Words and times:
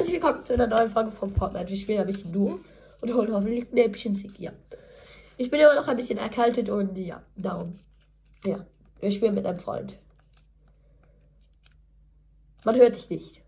herzlich 0.00 0.22
willkommen 0.22 0.46
zu 0.46 0.54
einer 0.54 0.66
neuen 0.66 0.88
Folge 0.88 1.10
von 1.10 1.28
Fortnite. 1.28 1.68
Wir 1.68 1.76
spielen 1.76 2.00
ein 2.00 2.06
bisschen 2.06 2.32
Duo 2.32 2.58
und 3.02 3.12
holen 3.12 3.34
hoffentlich 3.34 3.70
ein 3.70 3.74
Näppchen 3.74 4.16
Sieg. 4.16 4.40
Ja. 4.40 4.50
Ich 5.36 5.50
bin 5.50 5.60
immer 5.60 5.74
noch 5.74 5.88
ein 5.88 5.96
bisschen 5.98 6.16
erkältet 6.16 6.70
und 6.70 6.96
ja, 6.96 7.22
darum. 7.36 7.78
Ja, 8.42 8.64
wir 8.98 9.10
spielen 9.10 9.34
mit 9.34 9.44
einem 9.44 9.58
Freund. 9.58 9.98
Man 12.64 12.76
hört 12.76 12.96
dich 12.96 13.10
nicht. 13.10 13.42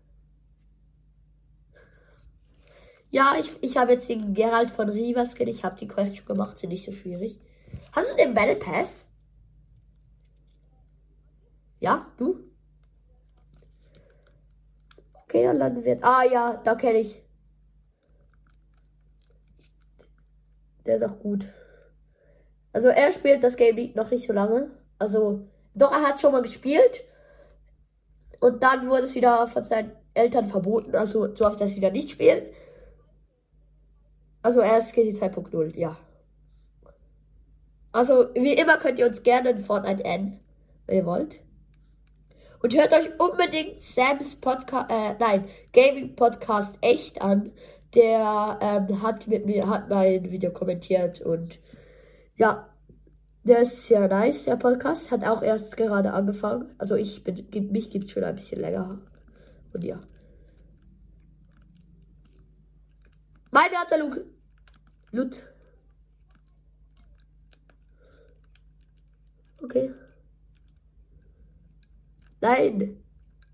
Ja, 3.09 3.33
ich, 3.39 3.49
ich 3.61 3.75
habe 3.75 3.93
jetzt 3.93 4.07
den 4.07 4.35
Gerald 4.35 4.69
von 4.69 4.89
Riva 4.89 5.25
Skin. 5.25 5.47
Ich 5.47 5.63
habe 5.63 5.79
die 5.79 5.87
Quest 5.87 6.17
schon 6.17 6.27
gemacht, 6.27 6.59
sind 6.59 6.69
nicht 6.69 6.85
so 6.85 6.91
schwierig. 6.91 7.39
Hast 7.93 8.11
du 8.11 8.15
den 8.15 8.35
Battle 8.35 8.57
Pass? 8.57 9.07
Ja, 11.79 12.05
du? 12.17 12.43
Okay, 15.33 15.45
dann 15.45 15.57
landen 15.57 15.83
wir. 15.83 15.97
Ah 16.01 16.23
ja, 16.23 16.61
da 16.63 16.75
kenne 16.75 16.99
ich. 16.99 17.23
Der 20.85 20.97
ist 20.97 21.01
auch 21.01 21.17
gut. 21.17 21.47
Also 22.71 22.89
er 22.89 23.11
spielt 23.11 23.43
das 23.43 23.55
Game 23.55 23.93
noch 23.95 24.11
nicht 24.11 24.27
so 24.27 24.33
lange. 24.33 24.69
Also, 24.99 25.47
doch, 25.73 25.91
er 25.91 26.07
hat 26.07 26.21
schon 26.21 26.33
mal 26.33 26.43
gespielt. 26.43 27.03
Und 28.41 28.61
dann 28.61 28.87
wurde 28.87 29.05
es 29.05 29.15
wieder 29.15 29.47
von 29.47 29.63
seinen 29.63 29.93
Eltern 30.13 30.49
verboten. 30.49 30.95
Also 30.95 31.33
so 31.33 31.47
oft 31.47 31.59
das 31.59 31.75
wieder 31.75 31.89
nicht 31.89 32.11
spielen. 32.11 32.45
Also 34.43 34.59
er 34.59 34.77
ist 34.77 34.93
GT 34.93 35.19
2.0, 35.19 35.75
ja. 35.75 35.97
Also, 37.91 38.27
wie 38.35 38.53
immer 38.53 38.77
könnt 38.77 38.99
ihr 38.99 39.07
uns 39.07 39.23
gerne 39.23 39.49
in 39.49 39.65
Fortnite 39.65 40.05
adden, 40.05 40.39
wenn 40.85 40.97
ihr 40.97 41.05
wollt. 41.07 41.42
Und 42.63 42.73
hört 42.75 42.93
euch 42.93 43.19
unbedingt 43.19 43.83
Sams 43.83 44.37
Podcast, 44.37 44.89
äh, 44.89 45.15
nein, 45.19 45.49
Gaming 45.73 46.15
Podcast 46.15 46.77
echt 46.79 47.21
an. 47.21 47.51
Der 47.93 48.57
ähm, 48.61 49.01
hat 49.01 49.27
mit 49.27 49.45
mir, 49.45 49.67
hat 49.67 49.89
mein 49.89 50.31
Video 50.31 50.49
kommentiert 50.49 51.19
und 51.19 51.59
ja, 52.35 52.73
der 53.43 53.63
ist 53.63 53.85
sehr 53.85 54.07
nice, 54.07 54.45
der 54.45 54.55
Podcast. 54.55 55.11
Hat 55.11 55.27
auch 55.27 55.43
erst 55.43 55.75
gerade 55.75 56.13
angefangen. 56.13 56.73
Also 56.77 56.95
ich 56.95 57.25
bin, 57.25 57.45
mich 57.71 57.89
gibt 57.89 58.09
schon 58.09 58.23
ein 58.23 58.35
bisschen 58.35 58.61
länger. 58.61 59.01
Und 59.73 59.83
ja. 59.83 59.99
Mein 63.51 63.71
Herzer 63.71 63.99
Luke. 63.99 64.25
Lut. 65.11 65.43
Okay. 69.61 69.93
Nein. 72.43 73.01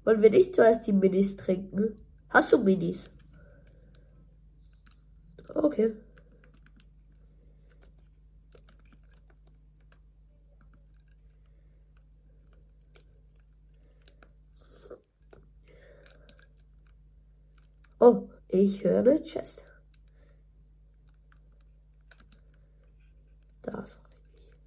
Wollen 0.03 0.23
wir 0.23 0.31
nicht 0.31 0.55
zuerst 0.55 0.87
die 0.87 0.93
Minis 0.93 1.35
trinken? 1.35 2.03
Hast 2.29 2.51
du 2.51 2.57
Minis? 2.57 3.07
Okay. 5.53 5.93
Oh, 17.99 18.27
ich 18.47 18.83
höre 18.83 19.01
eine 19.01 19.21
Chest. 19.21 19.63
Das 23.61 23.95
war 23.97 24.09
richtig. 24.33 24.57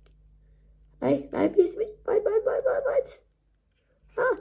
Nein, 1.01 1.29
nein, 1.33 1.53
bis 1.53 1.77
mit. 1.77 1.89
Mein, 2.07 2.23
mein, 2.23 2.45
mein, 2.45 2.63
mein, 2.65 2.85
meins. 2.85 3.23
Ah. 4.17 4.39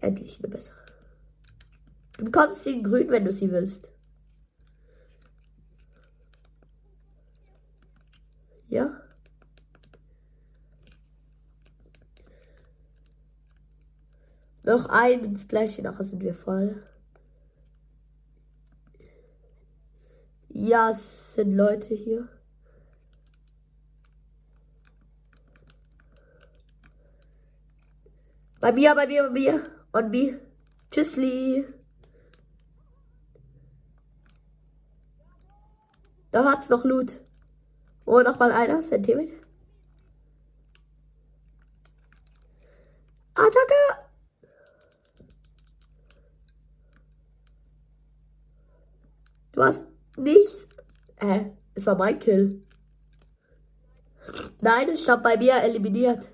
Endlich 0.00 0.38
eine 0.38 0.48
bessere. 0.48 0.76
Du 2.16 2.24
bekommst 2.24 2.64
sie 2.64 2.72
in 2.74 2.84
grün, 2.84 3.10
wenn 3.10 3.24
du 3.24 3.32
sie 3.32 3.50
willst. 3.50 3.90
Ja. 8.68 9.00
Noch 14.62 14.86
einen 14.86 15.34
Splash, 15.36 15.78
nachher 15.78 16.02
sind 16.02 16.22
wir 16.22 16.34
voll. 16.34 16.82
Ja, 20.48 20.90
es 20.90 21.34
sind 21.34 21.54
Leute 21.54 21.94
hier. 21.94 22.28
Bei 28.68 28.74
mir, 28.74 28.94
bei 28.94 29.06
mir, 29.06 29.22
bei 29.22 29.30
mir. 29.30 29.62
On 29.94 30.10
me. 30.10 30.40
Tschüssli. 30.90 31.64
Da 36.32 36.44
hat's 36.44 36.68
noch 36.68 36.84
Loot. 36.84 37.18
Oh, 38.04 38.20
noch 38.20 38.38
mal 38.38 38.52
einer. 38.52 38.82
Sentiment. 38.82 39.32
Attacke. 43.34 43.82
Du 49.52 49.64
hast 49.64 49.86
nichts. 50.18 50.68
Hä? 51.18 51.56
Es 51.74 51.86
war 51.86 51.96
mein 51.96 52.18
Kill. 52.18 52.62
Nein, 54.60 54.90
ich 54.90 55.08
hab 55.08 55.22
bei 55.22 55.38
mir 55.38 55.54
eliminiert. 55.54 56.28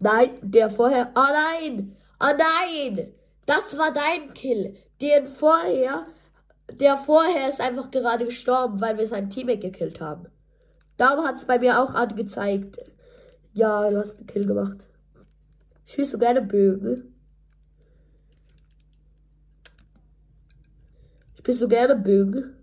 Nein, 0.00 0.30
der 0.42 0.70
vorher. 0.70 1.12
Oh 1.14 1.20
nein! 1.20 1.96
Oh 2.20 2.32
nein! 2.36 3.12
Das 3.46 3.76
war 3.76 3.92
dein 3.92 4.32
Kill. 4.34 4.76
Den 5.00 5.28
vorher. 5.28 6.06
Der 6.72 6.96
vorher 6.96 7.48
ist 7.48 7.60
einfach 7.60 7.90
gerade 7.90 8.24
gestorben, 8.24 8.80
weil 8.80 8.98
wir 8.98 9.06
sein 9.06 9.28
Teammate 9.28 9.58
gekillt 9.58 10.00
haben. 10.00 10.26
Darum 10.96 11.26
hat 11.26 11.36
es 11.36 11.44
bei 11.44 11.58
mir 11.58 11.80
auch 11.80 11.94
angezeigt. 11.94 12.78
Ja, 13.52 13.90
du 13.90 13.98
hast 13.98 14.18
einen 14.18 14.26
Kill 14.26 14.46
gemacht. 14.46 14.88
Spielst 15.84 16.14
du 16.14 16.18
gerne 16.18 16.40
Bögen? 16.40 17.14
Spielst 21.38 21.62
du 21.62 21.68
gerne 21.68 21.96
Bögen? 21.96 22.59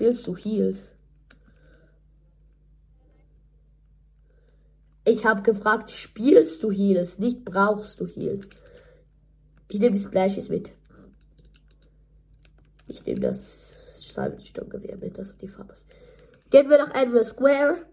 Spielst 0.00 0.26
du 0.26 0.34
Heals? 0.34 0.94
Ich 5.04 5.26
habe 5.26 5.42
gefragt, 5.42 5.90
spielst 5.90 6.62
du 6.62 6.70
Heals, 6.70 7.18
nicht 7.18 7.44
brauchst 7.44 8.00
du 8.00 8.06
Heals. 8.06 8.48
Ich 9.68 9.78
nehme 9.78 9.94
die 9.94 10.02
Splashes 10.02 10.48
mit. 10.48 10.72
Ich 12.86 13.04
nehme 13.04 13.20
das 13.20 13.76
Sturmgewehr 14.42 14.96
mit, 14.96 15.18
das 15.18 15.28
ist 15.28 15.42
die 15.42 15.48
Farbe. 15.48 15.74
Gehen 16.48 16.70
wir 16.70 16.78
nach 16.78 16.94
Andrew 16.94 17.22
Square. 17.22 17.84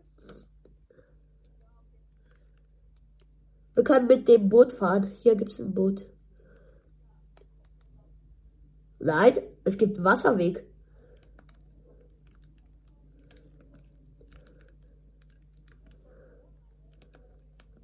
Wir 3.75 3.83
können 3.83 4.07
mit 4.07 4.29
dem 4.29 4.47
Boot 4.47 4.71
fahren. 4.71 5.07
Hier 5.07 5.35
gibt 5.35 5.51
es 5.51 5.59
ein 5.59 5.73
Boot. 5.73 6.05
Nein, 8.99 9.41
es 9.65 9.77
gibt 9.77 10.01
Wasserweg. 10.01 10.63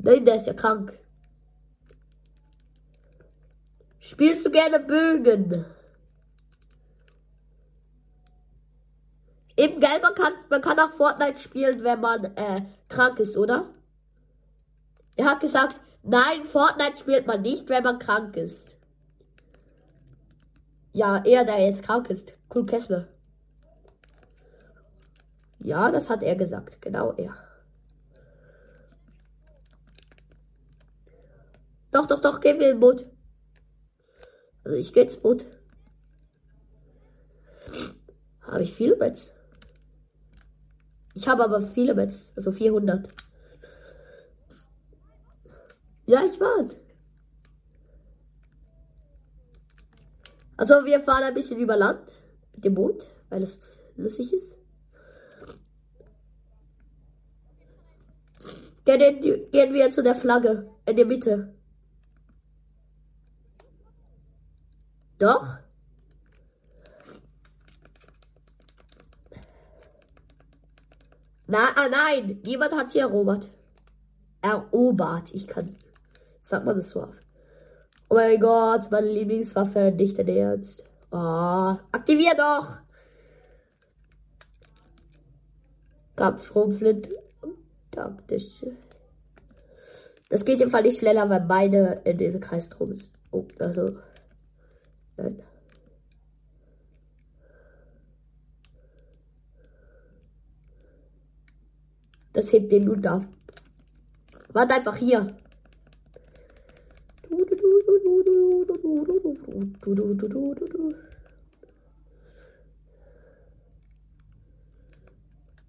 Nein, 0.03 0.25
der 0.25 0.35
ist 0.35 0.47
ja 0.47 0.53
krank. 0.53 0.93
Spielst 4.01 4.45
du 4.45 4.51
gerne 4.51 4.81
Bögen? 4.81 5.65
Eben, 9.55 9.79
gell, 9.79 9.99
man 10.01 10.13
kann, 10.13 10.33
man 10.49 10.61
kann 10.61 10.79
auch 10.79 10.91
Fortnite 10.91 11.39
spielen, 11.39 11.85
wenn 11.85 12.01
man 12.01 12.25
äh, 12.35 12.63
krank 12.89 13.17
ist, 13.19 13.37
oder? 13.37 13.69
Er 15.15 15.25
hat 15.25 15.39
gesagt, 15.39 15.79
nein, 16.01 16.43
Fortnite 16.43 16.97
spielt 16.97 17.25
man 17.25 17.41
nicht, 17.41 17.69
wenn 17.69 17.83
man 17.83 17.99
krank 17.99 18.35
ist. 18.35 18.75
Ja, 20.91 21.23
er, 21.23 21.45
der 21.45 21.65
jetzt 21.65 21.83
krank 21.83 22.09
ist. 22.09 22.33
Cool 22.53 22.65
Kessler. 22.65 23.07
Ja, 25.59 25.91
das 25.91 26.09
hat 26.09 26.23
er 26.23 26.35
gesagt. 26.35 26.81
Genau 26.81 27.13
er. 27.13 27.33
Doch, 31.93 32.07
doch, 32.07 32.19
doch, 32.19 32.41
gehen 32.41 32.59
wir 32.59 32.71
ins 32.71 32.79
Boot. 32.79 33.05
Also 34.63 34.77
ich 34.77 34.91
gehe 34.91 35.03
ins 35.03 35.15
Boot. 35.15 35.45
Habe 38.41 38.63
ich 38.63 38.73
viele 38.73 38.95
Bets? 38.95 39.31
Ich 41.13 41.27
habe 41.27 41.43
aber 41.43 41.61
viele 41.61 41.93
Bets, 41.93 42.33
also 42.35 42.51
400. 42.51 43.07
Ja, 46.07 46.25
ich 46.25 46.39
warte. 46.39 46.77
Also 50.57 50.85
wir 50.85 51.01
fahren 51.01 51.23
ein 51.23 51.33
bisschen 51.33 51.59
über 51.59 51.77
Land 51.77 52.11
mit 52.53 52.65
dem 52.65 52.73
Boot, 52.73 53.07
weil 53.29 53.43
es 53.43 53.81
lustig 53.95 54.33
ist. 54.33 54.57
Gehen, 58.85 59.21
gehen 59.51 59.73
wir 59.73 59.91
zu 59.91 60.01
der 60.01 60.15
Flagge 60.15 60.65
in 60.87 60.95
der 60.95 61.05
Mitte. 61.05 61.53
Doch? 65.23 65.57
Na, 71.47 71.69
ah, 71.75 71.87
nein, 71.89 72.41
niemand 72.43 72.73
hat 72.73 72.91
sie 72.91 72.99
erobert. 72.99 73.49
Erobert. 74.41 75.33
Ich 75.33 75.47
kann. 75.47 75.77
Sagt 76.41 76.65
man 76.65 76.75
das 76.75 76.89
so 76.89 77.03
auf. 77.03 77.15
Oh 78.09 78.15
mein 78.15 78.37
Gott, 78.37 78.91
meine 78.91 79.07
Lieblingswaffe, 79.07 79.93
nicht 79.95 80.19
dein 80.19 80.27
Ernst. 80.27 80.83
Oh, 81.09 81.77
aktivier 81.93 82.35
doch! 82.35 82.81
Kampfstromflinte. 86.17 87.09
Taktische. 87.91 88.75
Das 90.27 90.43
geht 90.43 90.59
im 90.59 90.69
Fall 90.69 90.81
nicht 90.81 90.99
schneller, 90.99 91.29
weil 91.29 91.45
meine 91.45 92.01
in 92.03 92.17
den 92.17 92.41
Kreis 92.41 92.67
drum 92.67 92.91
ist. 92.91 93.13
Oh, 93.31 93.47
also. 93.59 93.95
Nein. 95.17 95.43
Das 102.33 102.51
hebt 102.51 102.71
den 102.71 102.83
Loot 102.83 103.05
auf. 103.05 103.27
Warte 104.53 104.73
einfach 104.73 104.97
hier. 104.97 105.35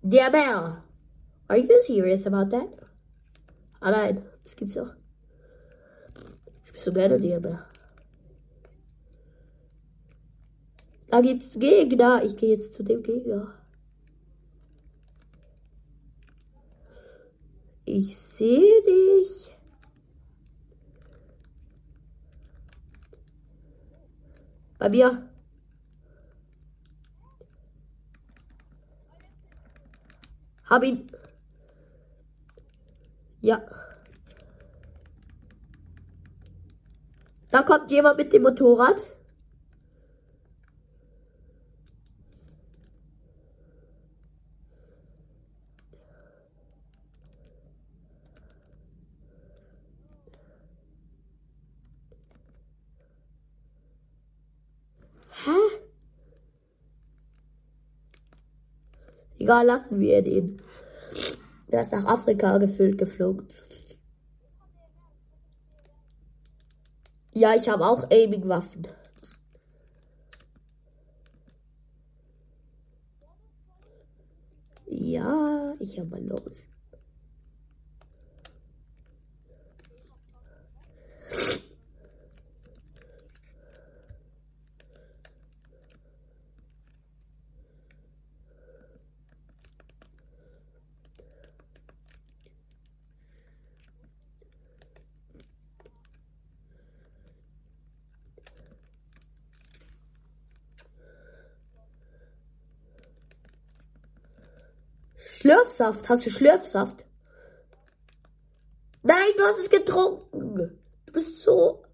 Der 0.03 0.31
Bär. 0.31 0.85
Are 1.49 1.59
you 1.59 1.81
serious 1.81 2.27
about 2.27 2.51
that? 2.51 2.69
Ah 3.81 3.91
nein, 3.91 4.23
das 4.43 4.57
gibt's 4.57 4.77
auch. 4.79 4.95
Ich 6.67 6.73
bin 6.73 6.81
so 6.81 6.93
gerne 6.93 7.19
der 7.19 7.41
Bär. 7.41 7.67
Da 11.15 11.21
gibt's 11.21 11.53
Gegner. 11.53 12.25
Ich 12.25 12.37
gehe 12.37 12.57
jetzt 12.57 12.73
zu 12.73 12.83
dem 12.83 13.01
Gegner. 13.05 13.55
Ich 17.85 18.17
sehe 18.19 18.83
dich. 18.83 19.57
Bei 24.77 24.89
mir. 24.89 25.31
Hab 30.69 30.83
ihn. 30.83 31.07
Ja. 33.41 33.63
Da 37.53 37.63
kommt 37.63 37.89
jemand 37.93 38.19
mit 38.19 38.33
dem 38.33 38.43
Motorrad. 38.43 39.15
Egal, 59.45 59.67
lassen 59.67 60.01
wir 60.01 60.23
den. 60.23 60.63
Der 61.71 61.83
ist 61.83 61.93
nach 61.93 62.07
Afrika 62.07 62.57
gefüllt 62.57 62.97
geflogen. 62.97 63.47
Ja, 67.35 67.55
ich 67.55 67.69
habe 67.69 67.85
auch 67.85 68.09
Aiming-Waffen. 68.11 68.89
Ja, 74.87 75.75
ich 75.79 75.99
habe 75.99 76.09
mal 76.09 76.23
los. 76.25 76.65
Schlürfsaft. 105.45 106.09
Hast 106.09 106.25
du 106.25 106.31
Schlürfsaft? 106.31 107.05
Nein, 109.03 109.27
du 109.37 109.43
hast 109.43 109.59
es 109.59 109.69
getrunken. 109.69 110.57
Du 111.05 111.13
bist 111.13 111.43
so. 111.43 111.85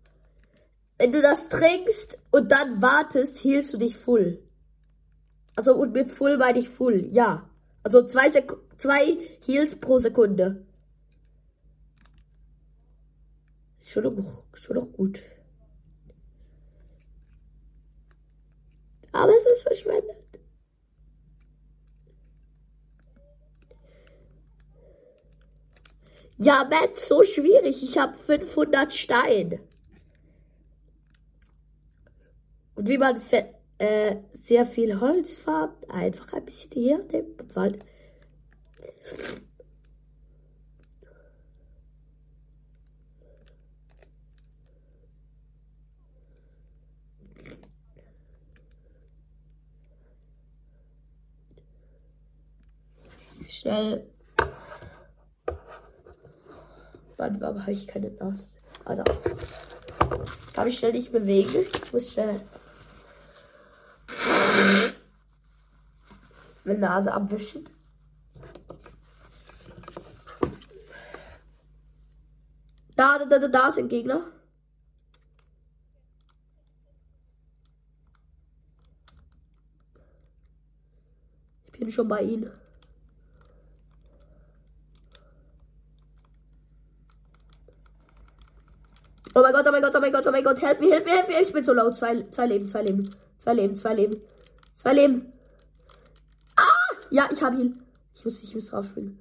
Wenn 0.99 1.11
du 1.11 1.21
das 1.21 1.49
trinkst 1.49 2.17
und 2.31 2.53
dann 2.53 2.81
wartest, 2.81 3.39
hielst 3.39 3.73
du 3.73 3.79
dich 3.79 3.97
full. 3.97 4.41
Also 5.57 5.75
und 5.75 5.93
mit 5.93 6.13
full 6.13 6.39
meine 6.39 6.61
ich 6.61 6.69
full, 6.69 7.07
ja. 7.09 7.51
Also 7.83 8.07
zwei, 8.07 8.31
Sek 8.31 8.53
zwei 8.79 9.19
Heals 9.45 9.75
pro 9.75 9.99
Sekunde. 9.99 10.65
Schon 13.85 14.05
doch, 14.05 14.45
schon 14.55 14.77
doch 14.77 14.93
gut. 14.93 15.21
Aber 19.11 19.33
es 19.35 19.45
ist 19.45 19.63
verschwendet. 19.65 20.20
Ja, 26.43 26.67
Matt, 26.71 26.97
so 26.97 27.23
schwierig. 27.23 27.83
Ich 27.83 27.99
habe 27.99 28.17
500 28.17 28.91
Stein. 28.95 29.61
Und 32.75 32.89
wie 32.89 32.97
man 32.97 33.21
äh, 33.77 34.17
sehr 34.43 34.65
viel 34.65 35.01
Holz 35.01 35.37
farbt, 35.37 35.91
einfach 35.91 36.33
ein 36.33 36.47
bisschen 36.47 36.71
hier 36.73 37.07
im 37.13 37.55
Wald. 37.55 37.85
Schnell 53.47 54.07
Mann, 57.21 57.39
warum 57.39 57.61
habe 57.61 57.73
ich 57.73 57.87
keine 57.87 58.11
Nase? 58.13 58.57
Also, 58.87 59.05
kann 60.55 60.67
ich 60.67 60.79
schnell 60.79 60.93
nicht 60.93 61.13
bewegen. 61.13 61.67
Ich 61.85 61.93
muss 61.93 62.15
schnell 62.15 62.41
meine 66.65 66.79
Nase 66.79 67.13
abwischen. 67.13 67.69
Da, 72.97 73.19
da, 73.19 73.39
da, 73.39 73.49
da 73.49 73.71
sind 73.71 73.91
Gegner. 73.91 74.23
Ich 81.67 81.79
bin 81.81 81.93
schon 81.93 82.09
bei 82.09 82.23
ihnen. 82.23 82.51
Oh 89.41 89.43
mein 89.43 89.55
Gott, 89.55 89.67
oh 89.67 89.73
mein 89.73 89.81
Gott, 89.81 89.97
oh 89.97 90.01
mein 90.01 90.13
Gott, 90.13 90.27
oh 90.27 90.31
mein 90.33 90.45
Gott, 90.45 90.61
helf 90.61 90.81
mir, 90.81 90.93
helf 90.93 91.05
mir, 91.07 91.13
helf 91.13 91.29
mir. 91.29 91.41
Ich 91.41 91.51
bin 91.51 91.65
so 91.65 91.73
laut. 91.73 91.97
Zwei, 91.97 92.27
zwei 92.31 92.45
Leben, 92.45 92.67
zwei 92.67 92.83
Leben. 92.83 93.09
Zwei 93.39 93.55
Leben, 93.55 93.75
zwei 93.75 93.95
Leben. 93.95 94.21
Zwei 94.77 94.93
Leben. 94.93 95.33
Ah! 96.57 96.65
Ja, 97.09 97.27
ich 97.33 97.43
habe 97.43 97.57
ihn. 97.57 97.73
Ich 98.15 98.23
muss, 98.23 98.43
ich 98.43 98.55
muss 98.55 98.67
drauf 98.67 98.85
springen. 98.85 99.19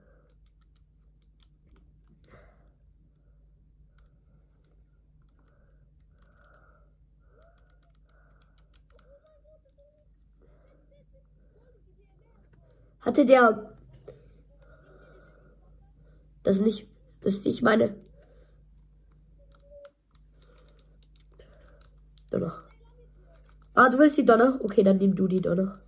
Hatte 13.00 13.26
der. 13.26 13.74
Das 16.44 16.60
nicht. 16.60 16.90
Das 17.22 17.36
ist 17.36 17.46
nicht 17.46 17.62
meine. 17.62 18.09
Ah, 23.74 23.90
du 23.90 23.98
willst 23.98 24.18
die 24.18 24.26
Donner? 24.26 24.60
Okay, 24.62 24.84
dann 24.84 24.98
nimm 24.98 25.16
du 25.16 25.28
die 25.28 25.42
Donner. 25.42 25.82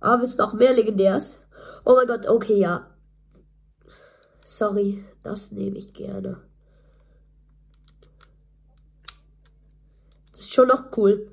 Ah, 0.00 0.20
willst 0.20 0.38
du 0.38 0.42
noch 0.42 0.54
mehr 0.54 0.72
Legendärs? 0.72 1.38
Oh 1.84 1.94
mein 1.96 2.06
Gott, 2.06 2.26
okay, 2.26 2.58
ja. 2.58 2.94
Sorry, 4.44 5.04
das 5.22 5.50
nehme 5.52 5.78
ich 5.78 5.92
gerne. 5.92 6.40
Das 10.30 10.40
ist 10.40 10.54
schon 10.54 10.68
noch 10.68 10.96
cool. 10.96 11.32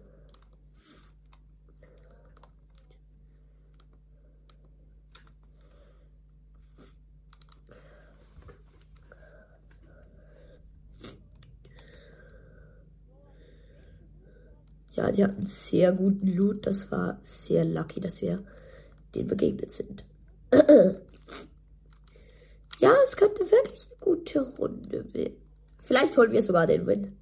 Ja, 14.95 15.11
die 15.11 15.23
hatten 15.23 15.45
sehr 15.45 15.91
guten 15.93 16.27
Loot. 16.27 16.65
Das 16.65 16.89
war 16.89 17.19
sehr 17.21 17.65
lucky, 17.65 17.99
dass 17.99 18.21
wir 18.21 18.43
denen 19.13 19.27
begegnet 19.27 19.71
sind. 19.71 20.05
ja, 22.79 22.93
es 23.03 23.17
könnte 23.17 23.51
wirklich 23.51 23.87
eine 23.87 23.99
gute 23.99 24.41
Runde 24.57 25.13
werden. 25.13 25.37
Vielleicht 25.81 26.17
holen 26.17 26.31
wir 26.31 26.41
sogar 26.41 26.65
den 26.65 26.87
Win. 26.87 27.17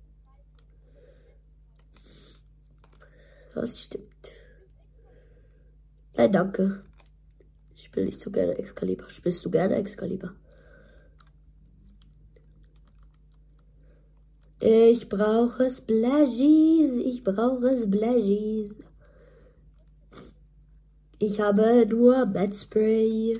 Das 3.55 3.81
stimmt. 3.81 4.33
Nein, 6.15 6.31
danke. 6.31 6.83
Ich 7.75 7.85
spiele 7.85 8.05
nicht 8.05 8.19
so 8.19 8.31
gerne 8.31 8.57
Excalibur. 8.57 9.09
Spielst 9.09 9.43
du 9.43 9.49
gerne 9.49 9.75
Excalibur? 9.75 10.35
Ich 14.65 15.09
brauche 15.09 15.69
Splashies. 15.69 16.95
Ich 16.95 17.21
brauche 17.21 17.77
Splashies. 17.77 18.73
Ich 21.19 21.41
habe 21.41 21.85
nur 21.85 22.25
Mad 22.25 22.55
Spray. 22.55 23.37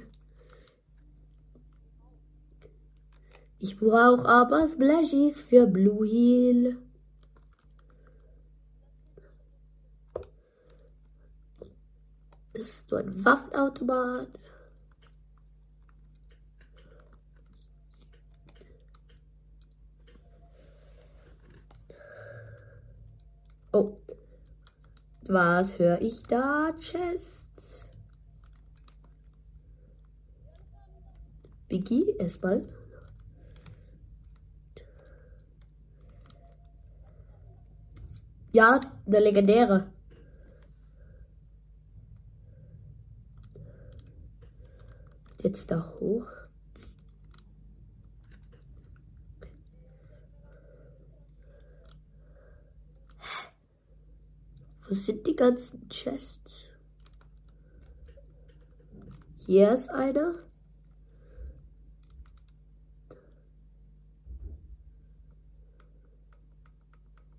Ich 3.58 3.78
brauche 3.78 4.28
aber 4.28 4.68
Splashies 4.68 5.40
für 5.40 5.66
Blue 5.66 6.06
Heal. 6.06 6.76
Das 12.52 12.64
ist 12.64 12.90
so 12.90 12.98
ein 12.98 13.24
Waffenautomat. 13.24 14.28
Oh. 23.74 23.98
Was 25.26 25.80
höre 25.80 26.00
ich 26.00 26.22
da? 26.24 26.74
Chests. 26.80 27.90
Biggie, 31.68 32.12
erstmal. 32.20 32.70
Ja, 38.52 38.80
der 39.08 39.22
legendäre. 39.22 39.92
Jetzt 45.42 45.72
da 45.72 45.92
hoch. 46.00 46.43
Wo 54.86 54.94
sind 54.94 55.26
die 55.26 55.36
ganzen 55.36 55.88
Chests? 55.90 56.70
Hier 59.38 59.72
ist 59.72 59.90
einer. 59.90 60.36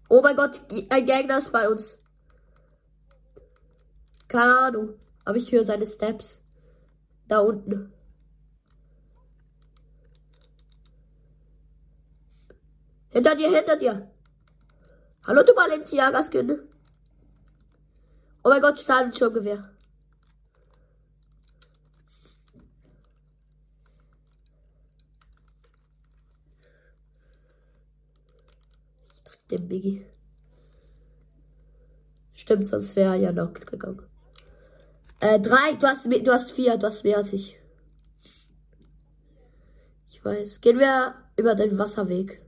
Oh 0.08 0.20
mein 0.22 0.36
Gott, 0.36 0.60
ein 0.90 1.06
Gegner 1.06 1.38
ist 1.38 1.52
bei 1.52 1.68
uns. 1.68 1.98
Keine 4.28 4.58
Ahnung, 4.58 4.94
aber 5.24 5.36
ich 5.36 5.50
höre 5.50 5.64
seine 5.64 5.86
Steps. 5.86 6.40
Da 7.26 7.40
unten. 7.40 7.92
Hinter 13.10 13.36
dir, 13.36 13.50
hinter 13.50 13.76
dir. 13.76 14.10
Hallo, 15.26 15.42
du 15.42 15.54
Balenciaga-Skin. 15.54 16.73
Oh 18.46 18.50
mein 18.50 18.60
Gott, 18.60 18.78
Stahlensturmgewehr. 18.78 19.70
Ich 29.06 29.22
drück 29.24 29.48
den 29.48 29.66
Biggie. 29.66 30.06
Stimmt, 32.34 32.68
sonst 32.68 32.96
wäre 32.96 33.16
ja 33.16 33.32
noch 33.32 33.54
gegangen. 33.54 34.02
Äh, 35.20 35.40
drei, 35.40 35.76
du 35.76 35.86
hast, 35.86 36.04
du 36.04 36.32
hast 36.32 36.52
vier, 36.52 36.76
du 36.76 36.86
hast 36.86 37.02
mehr 37.02 37.16
als 37.16 37.32
ich. 37.32 37.58
Ich 40.10 40.22
weiß. 40.22 40.60
Gehen 40.60 40.78
wir 40.78 41.14
über 41.38 41.54
den 41.54 41.78
Wasserweg. 41.78 42.42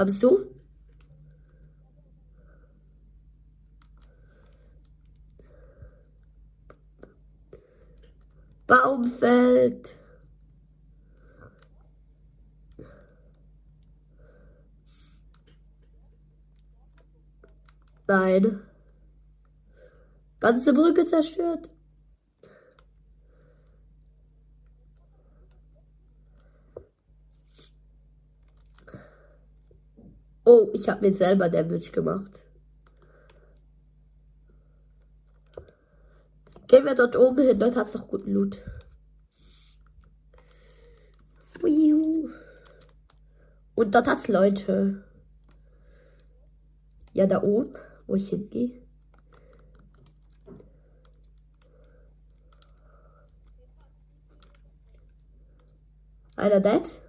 Kommst 0.00 0.22
du? 0.22 0.46
Baumfeld. 8.66 9.94
Nein. 18.08 18.62
Ganze 20.40 20.72
Brücke 20.72 21.04
zerstört. 21.04 21.68
Oh, 30.52 30.68
ich 30.72 30.88
habe 30.88 31.08
mir 31.08 31.14
selber 31.14 31.48
Damage 31.48 31.92
gemacht. 31.92 32.44
Gehen 36.66 36.84
wir 36.84 36.96
dort 36.96 37.14
oben 37.14 37.46
hin, 37.46 37.60
dort 37.60 37.76
hat 37.76 37.86
es 37.86 37.94
noch 37.94 38.08
guten 38.08 38.32
Loot. 38.32 38.58
Und 43.76 43.94
dort 43.94 44.08
hat 44.08 44.18
es 44.18 44.26
Leute. 44.26 45.04
Ja, 47.12 47.28
da 47.28 47.44
oben, 47.44 47.76
wo 48.08 48.16
ich 48.16 48.30
hingehe. 48.30 48.82
Einer 56.34 56.58
dead. 56.58 57.00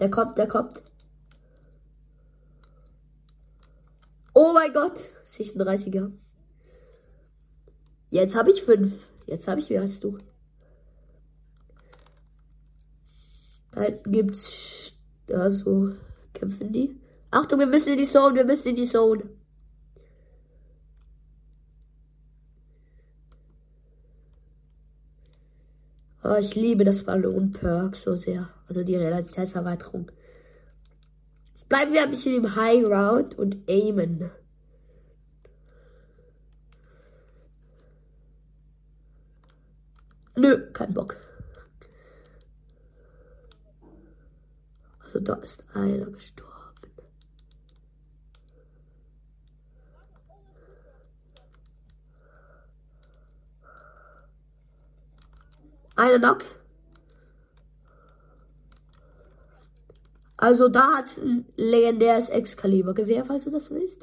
Der 0.00 0.10
kommt, 0.10 0.38
der 0.38 0.48
kommt. 0.48 0.82
Oh 4.34 4.52
mein 4.54 4.72
Gott. 4.72 4.98
36er. 5.26 6.10
Jetzt 8.08 8.34
habe 8.34 8.50
ich 8.50 8.62
fünf. 8.62 9.08
Jetzt 9.26 9.46
habe 9.46 9.60
ich 9.60 9.68
mehr 9.68 9.82
als 9.82 10.00
du. 10.00 10.16
Da 13.72 13.82
hinten 13.82 14.10
gibt's. 14.10 14.94
Da 15.26 15.50
so. 15.50 15.92
Kämpfen 16.32 16.72
die. 16.72 16.98
Achtung, 17.30 17.58
wir 17.58 17.66
müssen 17.66 17.90
in 17.90 17.98
die 17.98 18.06
Zone. 18.06 18.34
Wir 18.34 18.44
müssen 18.44 18.68
in 18.68 18.76
die 18.76 18.86
Zone. 18.86 19.28
Oh, 26.30 26.36
ich 26.36 26.54
liebe 26.54 26.84
das 26.84 27.02
Ballon-Perk 27.02 27.96
so 27.96 28.14
sehr. 28.14 28.48
Also 28.68 28.84
die 28.84 28.94
Realitätserweiterung. 28.94 30.12
Bleiben 31.68 31.92
wir 31.92 32.04
ein 32.04 32.10
bisschen 32.10 32.36
im 32.36 32.54
High 32.54 32.84
Ground 32.84 33.36
und 33.36 33.68
aimen. 33.68 34.30
Nö, 40.36 40.70
kein 40.72 40.94
Bock. 40.94 41.16
Also 45.00 45.18
da 45.18 45.34
ist 45.34 45.64
einer 45.74 46.12
gestorben. 46.12 46.59
Einer 56.00 56.18
Knock. 56.18 56.44
Also 60.38 60.70
da 60.70 60.96
hat 60.96 61.04
es 61.08 61.18
ein 61.18 61.44
legendäres 61.56 62.30
Excalibur-Gewehr, 62.30 63.26
falls 63.26 63.44
du 63.44 63.50
das 63.50 63.70
willst. 63.70 64.02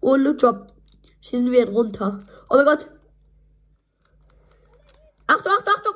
Und 0.00 0.24
Loot 0.24 0.42
Drop. 0.42 0.66
Schießen 1.22 1.50
wir 1.50 1.66
runter. 1.70 2.26
Oh 2.50 2.56
mein 2.56 2.66
Gott. 2.66 2.90
Achtung, 5.26 5.52
Achtung, 5.52 5.74
Achtung. 5.78 5.94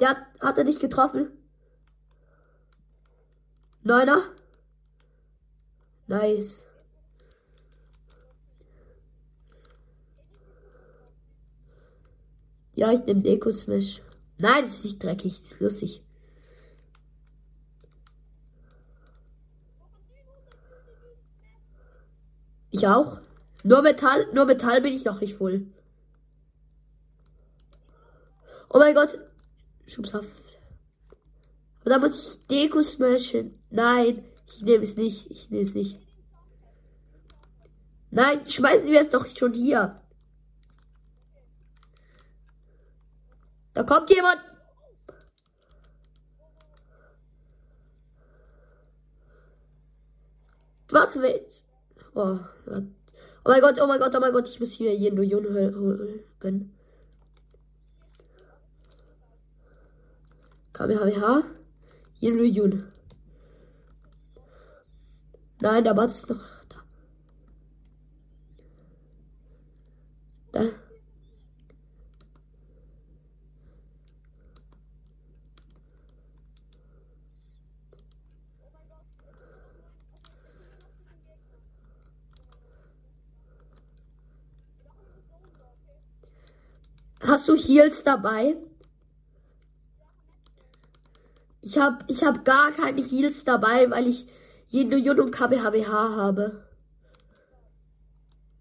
Der 0.00 0.08
hat, 0.08 0.18
hat 0.40 0.56
er 0.56 0.64
dich 0.64 0.80
getroffen. 0.80 1.32
Neuner. 3.82 4.35
Nice. 6.16 6.64
Ja, 12.74 12.92
ich 12.92 13.04
nehme 13.04 13.20
Deko 13.20 13.50
Smash. 13.50 14.00
Nein, 14.38 14.62
das 14.62 14.74
ist 14.76 14.84
nicht 14.84 15.02
dreckig, 15.02 15.40
das 15.40 15.52
ist 15.52 15.60
lustig. 15.60 16.02
Ich 22.70 22.86
auch. 22.86 23.20
Nur 23.62 23.82
Metall, 23.82 24.26
nur 24.32 24.46
Metall 24.46 24.80
bin 24.80 24.94
ich 24.94 25.04
noch 25.04 25.20
nicht 25.20 25.34
voll. 25.34 25.66
Oh 28.70 28.78
mein 28.78 28.94
Gott. 28.94 29.18
Schubshaft. 29.86 30.60
Aber 31.80 31.90
da 31.90 31.98
muss 31.98 32.38
ich 32.38 32.46
Deko 32.46 32.82
smashen. 32.82 33.58
Nein, 33.70 34.24
ich 34.46 34.62
nehme 34.62 34.84
es 34.84 34.96
nicht. 34.96 35.30
Ich 35.30 35.50
nehme 35.50 35.62
es 35.62 35.74
nicht. 35.74 36.05
Nein, 38.16 38.48
schmeißen 38.48 38.86
wir 38.86 39.02
es 39.02 39.10
doch 39.10 39.26
schon 39.26 39.52
hier. 39.52 40.00
Da 43.74 43.82
kommt 43.82 44.08
jemand. 44.08 44.40
Was 50.88 51.16
willst 51.16 51.64
Oh, 52.14 52.38
oh 52.64 52.80
mein 53.44 53.60
Gott, 53.60 53.78
oh 53.82 53.86
mein 53.86 54.00
Gott, 54.00 54.14
oh 54.14 54.20
mein 54.20 54.32
Gott, 54.32 54.48
ich 54.48 54.60
muss 54.60 54.72
hier 54.72 54.94
jeden 54.94 55.18
Million 55.18 55.44
gönnen. 56.40 56.74
Kamehameha. 60.72 61.42
Jeden 62.14 62.38
Million. 62.38 62.90
Nein, 65.60 65.84
der 65.84 65.92
Bart 65.92 66.10
ist 66.10 66.30
noch 66.30 66.55
da. 70.56 70.64
Hast 87.20 87.48
du 87.48 87.56
Heals 87.56 88.02
dabei? 88.04 88.56
Ich 91.60 91.78
habe 91.78 91.98
ich 92.06 92.22
hab 92.22 92.44
gar 92.44 92.70
keine 92.70 93.02
Heals 93.02 93.42
dabei, 93.42 93.90
weil 93.90 94.06
ich 94.06 94.26
jeden 94.68 95.02
Jun 95.02 95.20
und 95.20 95.32
KBHBH 95.32 96.16
habe. 96.16 96.64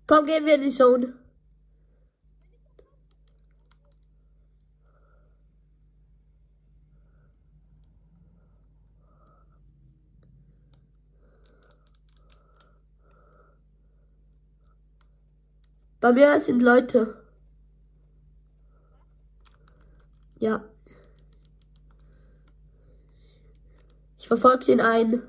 Komm, 0.07 0.25
gehen 0.25 0.45
wir 0.45 0.55
in 0.55 0.61
die 0.61 0.69
Zone. 0.69 1.13
Bei 16.05 16.13
mir 16.13 16.39
sind 16.39 16.61
Leute. 16.61 17.15
Ja. 20.37 20.63
Ich 24.19 24.27
verfolge 24.27 24.65
den 24.65 24.81
einen. 24.81 25.23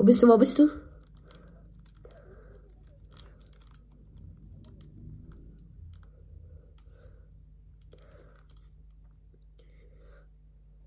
Wo 0.00 0.04
bist 0.20 0.22
du? 0.22 0.28
Wo 0.28 0.38
bist 0.38 0.58
du? 0.58 0.68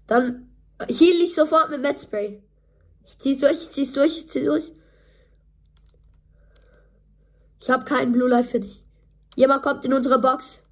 Dann 0.08 0.50
heal 0.88 1.22
ich 1.22 1.34
sofort 1.34 1.70
mit 1.70 1.82
Metspray. 1.82 2.44
Ich 3.06 3.18
zieh's 3.20 3.40
durch, 3.40 3.54
ich 3.54 3.70
zieh's 3.72 3.94
durch, 3.94 4.18
ich 4.18 4.30
zieh's 4.30 4.46
durch. 4.46 4.72
Ich 7.60 7.70
habe 7.70 7.86
keinen 7.86 8.12
Blue 8.12 8.30
Life 8.30 8.50
für 8.50 8.60
dich. 8.60 8.84
Jemand 9.36 9.64
kommt 9.64 9.86
in 9.86 9.94
unsere 9.94 10.20
Box. 10.20 10.63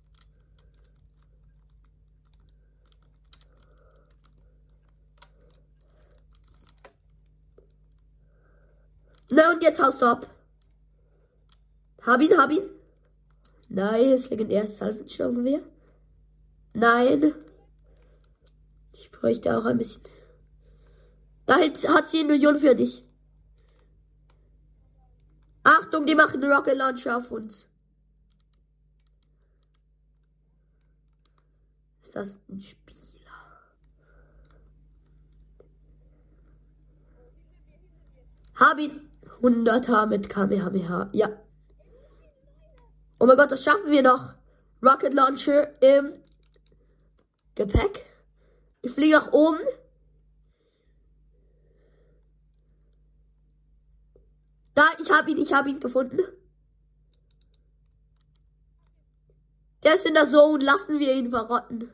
Na 9.31 9.51
und 9.51 9.63
jetzt 9.63 9.81
haust 9.81 10.01
du 10.01 10.05
ab. 10.05 10.27
Hab 12.05 12.21
ihn, 12.21 12.37
hab 12.37 12.51
ihn. 12.51 12.69
Nice, 13.69 14.29
legendäres 14.29 14.77
Salvenschlaugewehr. 14.77 15.61
Nein 16.73 17.33
bräuchte 19.21 19.55
auch 19.55 19.65
ein 19.65 19.77
bisschen. 19.77 20.01
Da 21.45 21.59
hat 21.59 22.09
sie 22.09 22.19
eine 22.19 22.33
Million 22.33 22.59
für 22.59 22.75
dich. 22.75 23.05
Achtung, 25.63 26.05
die 26.05 26.15
machen 26.15 26.43
Rocket 26.43 26.75
Launcher 26.75 27.17
auf 27.17 27.29
uns. 27.31 27.67
Ist 32.01 32.15
das 32.15 32.39
ein 32.49 32.61
Spieler? 32.61 33.31
Hab 38.55 38.79
ihn. 38.79 39.10
100er 39.41 40.05
mit 40.07 40.29
Kamehameha. 40.29 41.09
Ja. 41.13 41.29
Oh 43.19 43.25
mein 43.25 43.37
Gott, 43.37 43.51
das 43.51 43.63
schaffen 43.63 43.91
wir 43.91 44.01
noch. 44.01 44.33
Rocket 44.83 45.13
Launcher 45.13 45.81
im 45.81 46.23
Gepäck. 47.55 48.05
Ich 48.81 48.91
fliege 48.91 49.15
nach 49.15 49.31
oben. 49.31 49.59
Da, 54.73 54.83
ich 55.01 55.11
habe 55.11 55.29
ihn, 55.31 55.37
ich 55.37 55.53
habe 55.53 55.69
ihn 55.69 55.79
gefunden. 55.79 56.21
Der 59.83 59.95
ist 59.95 60.05
in 60.05 60.13
der 60.13 60.29
Zone, 60.29 60.63
lassen 60.63 60.99
wir 60.99 61.13
ihn 61.13 61.29
verrotten. 61.29 61.91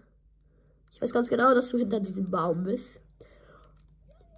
Ich 0.91 1.01
weiß 1.01 1.13
ganz 1.13 1.29
genau, 1.29 1.53
dass 1.53 1.69
du 1.69 1.77
hinter 1.77 1.99
diesem 1.99 2.29
Baum 2.29 2.63
bist. 2.63 3.01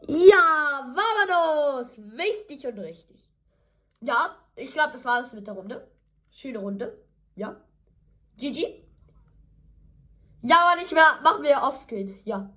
Ja, 0.08 0.94
vamonos! 0.96 1.98
Wichtig 1.98 2.66
und 2.68 2.80
richtig. 2.80 3.30
Ja, 4.02 4.36
ich 4.56 4.72
glaube, 4.72 4.94
das 4.94 5.06
war 5.06 5.22
es 5.22 5.34
mit 5.34 5.48
der 5.48 5.54
Runde. 5.54 5.88
Schöne 6.32 6.60
Runde. 6.60 6.98
Ja. 7.36 7.56
GG. 8.38 8.84
Ja, 10.42 10.68
aber 10.68 10.82
nicht 10.82 10.92
mehr. 10.94 11.20
Machen 11.24 11.44
wir 11.44 11.62
offscreen. 11.62 12.20
Ja. 12.24 12.50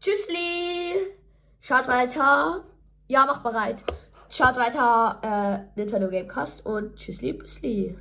Tschüssli. 0.00 1.14
Schaut 1.60 1.88
weiter. 1.88 2.64
Ja, 3.08 3.26
mach 3.26 3.42
bereit. 3.42 3.84
Schaut 4.30 4.56
weiter 4.56 5.20
äh, 5.22 5.80
Nintendo 5.80 6.08
Gamecast 6.08 6.64
und 6.64 6.96
tschüssli, 6.96 7.38
tschüssli. 7.38 7.98